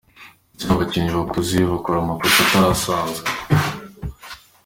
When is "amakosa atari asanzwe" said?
1.99-3.27